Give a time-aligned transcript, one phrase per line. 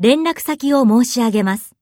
[0.00, 1.73] 連絡先を申し上げます。